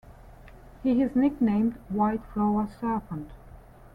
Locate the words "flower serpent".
2.33-3.29